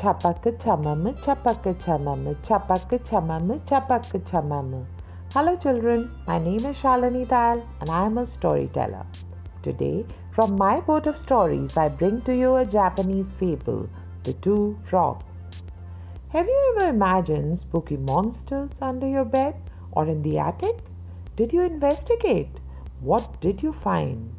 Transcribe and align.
Chapaka 0.00 0.50
chamama, 0.58 1.12
chapaka 1.24 1.74
chamama, 1.78 2.34
chapaka 2.42 2.98
chamama, 3.04 3.58
chapaka 3.66 4.18
chamama. 4.24 4.86
Hello 5.34 5.54
children, 5.56 6.10
my 6.26 6.38
name 6.38 6.64
is 6.64 6.78
Shalini 6.78 7.28
Dal 7.28 7.62
and 7.80 7.90
I 7.90 8.06
am 8.06 8.16
a 8.16 8.24
storyteller. 8.24 9.04
Today, 9.62 10.06
from 10.30 10.56
my 10.56 10.80
boat 10.80 11.06
of 11.06 11.18
stories, 11.18 11.76
I 11.76 11.88
bring 11.88 12.22
to 12.22 12.34
you 12.34 12.56
a 12.56 12.64
Japanese 12.64 13.32
fable, 13.32 13.90
The 14.22 14.32
Two 14.32 14.78
Frogs. 14.84 15.22
Have 16.30 16.46
you 16.46 16.74
ever 16.76 16.88
imagined 16.88 17.58
spooky 17.58 17.98
monsters 17.98 18.80
under 18.80 19.06
your 19.06 19.26
bed 19.26 19.54
or 19.92 20.06
in 20.06 20.22
the 20.22 20.38
attic? 20.38 20.78
Did 21.36 21.52
you 21.52 21.60
investigate? 21.60 22.48
What 23.00 23.38
did 23.42 23.62
you 23.62 23.74
find? 23.74 24.32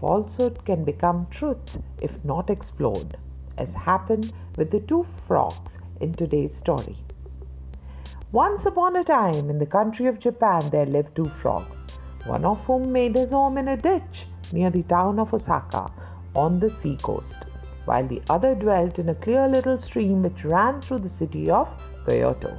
Falsehood 0.00 0.64
can 0.64 0.82
become 0.82 1.28
truth 1.30 1.78
if 2.00 2.24
not 2.24 2.50
explored 2.50 3.16
as 3.58 3.74
happened 3.74 4.32
with 4.56 4.70
the 4.70 4.80
two 4.80 5.04
frogs 5.26 5.78
in 6.00 6.12
today's 6.12 6.54
story. 6.54 6.96
Once 8.32 8.66
upon 8.66 8.96
a 8.96 9.04
time, 9.04 9.48
in 9.50 9.58
the 9.58 9.66
country 9.66 10.06
of 10.06 10.18
Japan, 10.18 10.68
there 10.70 10.86
lived 10.86 11.14
two 11.14 11.26
frogs, 11.26 11.84
one 12.26 12.44
of 12.44 12.64
whom 12.64 12.92
made 12.92 13.14
his 13.14 13.30
home 13.30 13.56
in 13.56 13.68
a 13.68 13.76
ditch 13.76 14.26
near 14.52 14.68
the 14.70 14.82
town 14.82 15.18
of 15.18 15.32
Osaka 15.32 15.90
on 16.34 16.58
the 16.60 16.68
sea 16.68 16.96
coast, 17.02 17.46
while 17.84 18.06
the 18.06 18.20
other 18.28 18.54
dwelt 18.54 18.98
in 18.98 19.08
a 19.08 19.14
clear 19.14 19.48
little 19.48 19.78
stream 19.78 20.22
which 20.22 20.44
ran 20.44 20.80
through 20.80 20.98
the 20.98 21.08
city 21.08 21.50
of 21.50 21.68
Kyoto. 22.06 22.56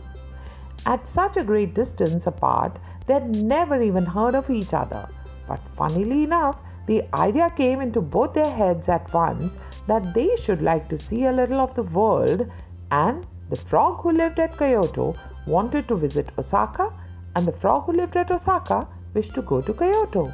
At 0.86 1.06
such 1.06 1.38
a 1.38 1.44
great 1.44 1.74
distance 1.76 2.28
apart, 2.28 2.80
they 3.06 3.16
had 3.16 3.36
never 3.36 3.82
even 3.82 4.06
heard 4.06 4.36
of 4.36 4.50
each 4.50 4.74
other. 4.74 5.10
But 5.48 5.60
funnily 5.76 6.24
enough, 6.24 6.58
the 6.88 7.04
idea 7.14 7.50
came 7.56 7.82
into 7.82 8.02
both 8.02 8.34
their 8.34 8.50
heads 8.50 8.90
at 8.90 9.14
once 9.14 9.58
that 9.88 10.14
they 10.14 10.36
should 10.38 10.62
like 10.62 10.88
to 10.90 10.98
see 10.98 11.26
a 11.26 11.32
little 11.32 11.60
of 11.60 11.76
the 11.76 11.84
world, 11.84 12.50
and 12.92 13.26
the 13.50 13.56
frog 13.56 14.02
who 14.02 14.12
lived 14.12 14.40
at 14.40 14.58
Kyoto 14.58 15.16
wanted 15.46 15.88
to 15.88 15.96
visit 15.96 16.30
Osaka, 16.38 16.92
and 17.36 17.46
the 17.46 17.52
frog 17.52 17.86
who 17.86 17.94
lived 17.94 18.16
at 18.16 18.32
Osaka 18.32 18.88
wished 19.14 19.34
to 19.36 19.42
go 19.42 19.62
to 19.62 19.74
Kyoto, 19.74 20.34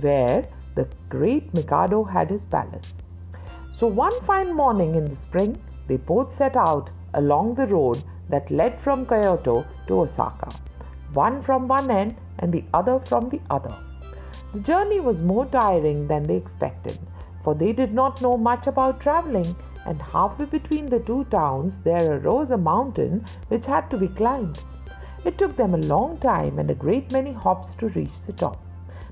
where 0.00 0.46
the 0.74 0.88
great 1.08 1.54
Mikado 1.54 2.02
had 2.02 2.28
his 2.28 2.44
palace. 2.44 2.98
So 3.70 3.86
one 3.86 4.20
fine 4.22 4.52
morning 4.52 4.94
in 4.96 5.04
the 5.04 5.16
spring, 5.16 5.60
they 5.86 5.96
both 5.96 6.32
set 6.32 6.56
out 6.56 6.90
along 7.14 7.54
the 7.54 7.66
road 7.66 8.02
that 8.28 8.50
led 8.50 8.80
from 8.80 9.06
Kyoto 9.06 9.64
to 9.86 10.00
Osaka, 10.00 10.48
one 11.12 11.42
from 11.42 11.68
one 11.68 11.90
end 11.90 12.16
and 12.40 12.52
the 12.52 12.64
other 12.72 12.98
from 13.00 13.28
the 13.28 13.40
other. 13.50 13.74
The 14.54 14.60
journey 14.60 15.00
was 15.00 15.20
more 15.20 15.46
tiring 15.46 16.06
than 16.06 16.22
they 16.22 16.36
expected, 16.36 16.96
for 17.42 17.56
they 17.56 17.72
did 17.72 17.92
not 17.92 18.22
know 18.22 18.36
much 18.36 18.68
about 18.68 19.00
traveling, 19.00 19.56
and 19.84 20.00
halfway 20.00 20.46
between 20.46 20.86
the 20.86 21.00
two 21.00 21.24
towns 21.24 21.78
there 21.78 22.20
arose 22.20 22.52
a 22.52 22.56
mountain 22.56 23.24
which 23.48 23.66
had 23.66 23.90
to 23.90 23.96
be 23.96 24.06
climbed. 24.06 24.62
It 25.24 25.38
took 25.38 25.56
them 25.56 25.74
a 25.74 25.78
long 25.78 26.18
time 26.18 26.60
and 26.60 26.70
a 26.70 26.74
great 26.76 27.10
many 27.10 27.32
hops 27.32 27.74
to 27.74 27.88
reach 27.88 28.20
the 28.20 28.32
top. 28.32 28.62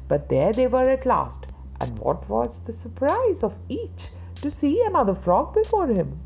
But 0.07 0.29
there 0.29 0.53
they 0.53 0.69
were 0.69 0.89
at 0.89 1.07
last, 1.07 1.49
and 1.81 1.99
what 1.99 2.29
was 2.29 2.61
the 2.61 2.73
surprise 2.73 3.43
of 3.43 3.57
each 3.69 4.13
to 4.37 4.49
see 4.49 4.81
another 4.87 5.17
frog 5.17 5.55
before 5.55 5.89
him! 5.89 6.21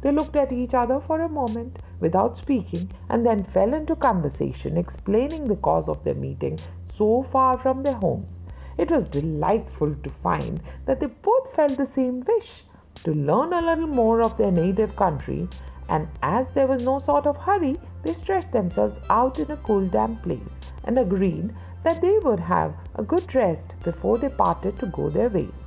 They 0.00 0.12
looked 0.12 0.36
at 0.36 0.52
each 0.52 0.74
other 0.74 1.00
for 1.00 1.20
a 1.20 1.28
moment 1.28 1.80
without 1.98 2.36
speaking 2.36 2.92
and 3.08 3.26
then 3.26 3.42
fell 3.42 3.74
into 3.74 3.96
conversation, 3.96 4.76
explaining 4.76 5.48
the 5.48 5.56
cause 5.56 5.88
of 5.88 6.04
their 6.04 6.14
meeting 6.14 6.56
so 6.84 7.24
far 7.24 7.58
from 7.58 7.82
their 7.82 7.94
homes. 7.94 8.36
It 8.80 8.90
was 8.90 9.08
delightful 9.08 9.94
to 9.94 10.10
find 10.22 10.58
that 10.86 11.00
they 11.00 11.06
both 11.06 11.54
felt 11.54 11.76
the 11.76 11.84
same 11.84 12.24
wish 12.26 12.64
to 13.04 13.12
learn 13.12 13.52
a 13.52 13.60
little 13.60 13.86
more 13.86 14.22
of 14.22 14.38
their 14.38 14.50
native 14.50 14.96
country, 14.96 15.50
and 15.90 16.08
as 16.22 16.50
there 16.52 16.66
was 16.66 16.82
no 16.82 16.98
sort 16.98 17.26
of 17.26 17.36
hurry, 17.36 17.78
they 18.04 18.14
stretched 18.14 18.52
themselves 18.52 18.98
out 19.10 19.38
in 19.38 19.50
a 19.50 19.58
cool, 19.58 19.86
damp 19.86 20.22
place 20.22 20.58
and 20.84 20.98
agreed 20.98 21.54
that 21.82 22.00
they 22.00 22.18
would 22.20 22.40
have 22.40 22.72
a 22.94 23.02
good 23.02 23.34
rest 23.34 23.74
before 23.84 24.16
they 24.16 24.30
parted 24.30 24.78
to 24.78 24.86
go 24.86 25.10
their 25.10 25.28
ways. 25.28 25.66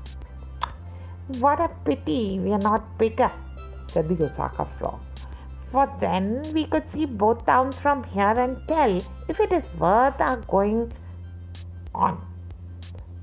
What 1.38 1.60
a 1.60 1.70
pity 1.86 2.40
we 2.40 2.52
are 2.52 2.66
not 2.72 2.98
bigger, 2.98 3.32
said 3.90 4.10
the 4.10 4.26
Osaka 4.26 4.66
frog. 4.80 5.00
For 5.72 5.88
then 6.00 6.42
we 6.52 6.66
could 6.66 6.90
see 6.90 7.06
both 7.06 7.46
towns 7.46 7.78
from 7.78 8.04
here 8.04 8.36
and 8.46 8.68
tell 8.68 9.00
if 9.28 9.40
it 9.40 9.54
is 9.54 9.68
worth 9.76 10.20
our 10.20 10.38
going 10.38 10.92
on. 11.94 12.33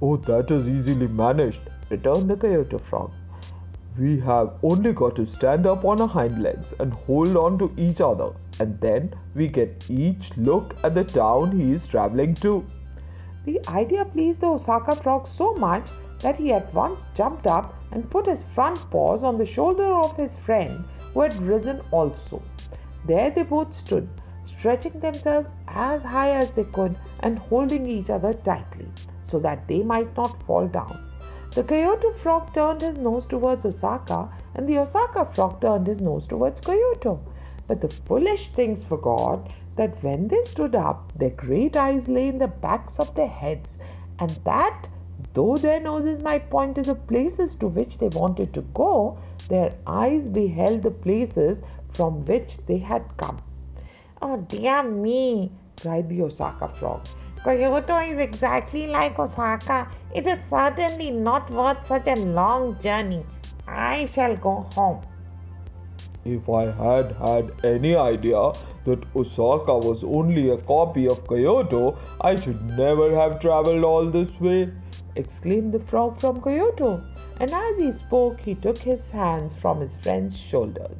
Oh, 0.03 0.17
that 0.17 0.51
is 0.51 0.67
easily 0.67 1.07
managed, 1.09 1.61
returned 1.91 2.31
the 2.31 2.37
Kyoto 2.37 2.79
frog. 2.79 3.11
We 3.99 4.19
have 4.21 4.55
only 4.63 4.95
got 4.95 5.15
to 5.17 5.27
stand 5.27 5.67
up 5.67 5.85
on 5.85 6.01
our 6.01 6.09
hind 6.09 6.43
legs 6.43 6.73
and 6.79 6.95
hold 6.95 7.37
on 7.37 7.59
to 7.59 7.71
each 7.77 8.01
other, 8.01 8.31
and 8.61 8.81
then 8.81 9.13
we 9.35 9.47
get 9.47 9.91
each 9.91 10.35
look 10.39 10.75
at 10.85 10.95
the 10.95 11.05
town 11.05 11.53
he 11.53 11.73
is 11.73 11.87
traveling 11.87 12.33
to. 12.37 12.65
The 13.45 13.61
idea 13.69 14.07
pleased 14.07 14.41
the 14.41 14.47
Osaka 14.47 14.97
frog 14.97 15.27
so 15.27 15.53
much 15.53 15.91
that 16.21 16.37
he 16.37 16.51
at 16.55 16.73
once 16.73 17.07
jumped 17.15 17.47
up 17.47 17.75
and 17.93 18.09
put 18.09 18.27
his 18.27 18.43
front 18.55 18.79
paws 18.91 19.23
on 19.23 19.37
the 19.37 19.45
shoulder 19.45 19.93
of 19.93 20.17
his 20.17 20.35
friend 20.35 20.83
who 21.13 21.21
had 21.21 21.37
risen 21.43 21.83
also. 21.91 22.43
There 23.07 23.31
they 23.31 23.43
both 23.43 23.75
stood, 23.75 24.09
stretching 24.47 24.99
themselves 24.99 25.53
as 25.69 26.03
high 26.03 26.31
as 26.31 26.51
they 26.53 26.65
could 26.65 26.97
and 27.19 27.39
holding 27.39 27.87
each 27.87 28.09
other 28.09 28.33
tightly 28.33 28.89
so 29.31 29.39
that 29.39 29.67
they 29.69 29.83
might 29.83 30.17
not 30.17 30.43
fall 30.45 30.67
down. 30.67 31.07
The 31.55 31.65
Kyoto 31.65 32.13
frog 32.13 32.53
turned 32.55 32.81
his 32.81 32.97
nose 32.99 33.27
towards 33.27 33.65
Osaka, 33.65 34.29
and 34.55 34.69
the 34.69 34.79
Osaka 34.79 35.25
frog 35.25 35.61
turned 35.61 35.87
his 35.87 36.01
nose 36.01 36.27
towards 36.27 36.61
Kyoto. 36.61 37.21
But 37.67 37.81
the 37.81 37.89
foolish 37.89 38.51
things 38.55 38.83
forgot 38.85 39.49
that 39.77 40.03
when 40.03 40.29
they 40.29 40.43
stood 40.43 40.75
up, 40.75 41.13
their 41.17 41.31
great 41.31 41.77
eyes 41.77 42.07
lay 42.07 42.29
in 42.29 42.39
the 42.39 42.49
backs 42.49 42.99
of 42.99 43.15
their 43.15 43.29
heads, 43.29 43.69
and 44.19 44.31
that 44.45 44.89
though 45.35 45.57
their 45.57 45.81
noses 45.81 46.21
might 46.21 46.51
point 46.51 46.75
to 46.77 46.83
the 46.83 46.95
places 46.95 47.55
to 47.57 47.69
which 47.69 47.99
they 47.99 48.09
wanted 48.09 48.53
to 48.55 48.63
go, 48.75 49.19
their 49.49 49.73
eyes 49.87 50.29
beheld 50.29 50.83
the 50.83 50.91
places 50.91 51.63
from 51.93 52.25
which 52.27 52.59
they 52.67 52.79
had 52.79 53.05
come. 53.17 53.39
Oh 54.23 54.37
dear 54.37 54.83
me, 54.83 55.53
cried 55.81 56.09
the 56.09 56.23
Osaka 56.23 56.69
frog. 56.69 57.07
Kyoto 57.43 57.99
is 57.99 58.19
exactly 58.19 58.87
like 58.87 59.19
Osaka. 59.19 59.89
It 60.15 60.27
is 60.27 60.39
certainly 60.51 61.11
not 61.11 61.51
worth 61.51 61.87
such 61.87 62.07
a 62.07 62.17
long 62.17 62.79
journey. 62.81 63.25
I 63.67 64.07
shall 64.07 64.37
go 64.37 64.67
home. 64.75 65.01
If 66.25 66.51
I 66.51 66.67
had 66.67 67.13
had 67.13 67.65
any 67.65 67.97
idea 67.97 68.53
that 68.85 69.05
Osaka 69.17 69.79
was 69.79 70.05
only 70.05 70.51
a 70.51 70.59
copy 70.59 71.09
of 71.09 71.27
Kyoto, 71.27 71.97
I 72.21 72.37
should 72.37 72.63
never 72.77 73.15
have 73.15 73.41
traveled 73.41 73.85
all 73.85 74.11
this 74.11 74.39
way, 74.39 74.71
exclaimed 75.17 75.73
the 75.73 75.81
frog 75.81 76.21
from 76.21 76.43
Kyoto. 76.43 77.03
And 77.39 77.51
as 77.51 77.79
he 77.79 77.91
spoke, 77.93 78.39
he 78.39 78.55
took 78.55 78.77
his 78.77 79.09
hands 79.09 79.55
from 79.55 79.81
his 79.81 79.97
friend's 80.03 80.39
shoulders, 80.39 80.99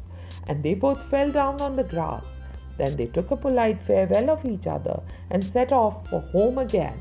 and 0.49 0.63
they 0.63 0.73
both 0.73 1.03
fell 1.11 1.31
down 1.31 1.61
on 1.61 1.77
the 1.77 1.85
grass. 1.85 2.41
Then 2.81 2.97
they 2.97 3.09
took 3.15 3.31
a 3.31 3.37
polite 3.37 3.83
farewell 3.87 4.31
of 4.31 4.45
each 4.47 4.67
other 4.67 5.01
and 5.29 5.45
set 5.45 5.71
off 5.71 6.09
for 6.09 6.21
home 6.35 6.57
again. 6.57 6.99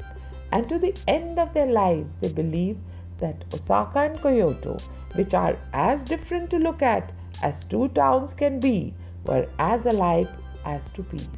And 0.51 0.67
to 0.67 0.77
the 0.77 0.93
end 1.07 1.39
of 1.39 1.53
their 1.53 1.67
lives, 1.67 2.15
they 2.19 2.33
believed 2.33 2.81
that 3.19 3.45
Osaka 3.53 3.99
and 3.99 4.21
Kyoto, 4.21 4.75
which 5.15 5.33
are 5.33 5.55
as 5.71 6.03
different 6.03 6.49
to 6.49 6.57
look 6.57 6.81
at 6.81 7.13
as 7.41 7.63
two 7.63 7.87
towns 7.99 8.33
can 8.33 8.59
be, 8.59 8.93
were 9.23 9.47
as 9.57 9.85
alike 9.85 10.27
as 10.65 10.83
two 10.93 11.03
peas. 11.03 11.29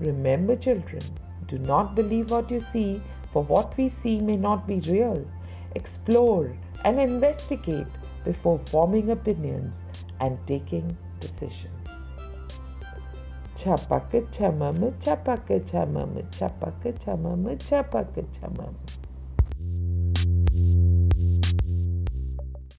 Remember, 0.00 0.56
children, 0.56 1.02
do 1.46 1.58
not 1.58 1.94
believe 1.94 2.32
what 2.32 2.50
you 2.50 2.60
see, 2.60 3.00
for 3.32 3.44
what 3.44 3.76
we 3.76 3.88
see 3.88 4.18
may 4.18 4.36
not 4.36 4.66
be 4.66 4.80
real. 4.90 5.24
Explore 5.76 6.52
and 6.84 6.98
investigate 6.98 7.86
before 8.24 8.60
forming 8.66 9.10
opinions 9.10 9.82
and 10.18 10.44
taking 10.48 10.96
decisions. 11.20 11.75
Chapaka 13.66 14.20
chamama, 14.30 14.92
chapaka 15.00 15.58
chamama, 15.66 16.22
chapaka 16.30 16.92
chamama, 17.02 17.56
chapaka 17.56 18.22
chamama. 18.32 18.78